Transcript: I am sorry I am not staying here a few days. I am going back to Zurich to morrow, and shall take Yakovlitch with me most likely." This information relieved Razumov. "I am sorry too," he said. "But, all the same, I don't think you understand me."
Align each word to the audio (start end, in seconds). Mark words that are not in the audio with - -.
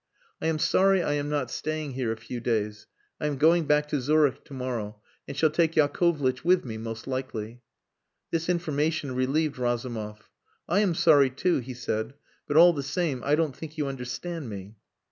I 0.41 0.47
am 0.47 0.57
sorry 0.57 1.03
I 1.03 1.13
am 1.13 1.29
not 1.29 1.51
staying 1.51 1.91
here 1.91 2.11
a 2.11 2.17
few 2.17 2.39
days. 2.39 2.87
I 3.19 3.27
am 3.27 3.37
going 3.37 3.65
back 3.65 3.87
to 3.89 4.01
Zurich 4.01 4.43
to 4.45 4.53
morrow, 4.55 4.99
and 5.27 5.37
shall 5.37 5.51
take 5.51 5.75
Yakovlitch 5.75 6.43
with 6.43 6.65
me 6.65 6.79
most 6.79 7.05
likely." 7.05 7.61
This 8.31 8.49
information 8.49 9.13
relieved 9.13 9.59
Razumov. 9.59 10.31
"I 10.67 10.79
am 10.79 10.95
sorry 10.95 11.29
too," 11.29 11.59
he 11.59 11.75
said. 11.75 12.15
"But, 12.47 12.57
all 12.57 12.73
the 12.73 12.81
same, 12.81 13.21
I 13.23 13.35
don't 13.35 13.55
think 13.55 13.77
you 13.77 13.85
understand 13.85 14.49
me." 14.49 14.73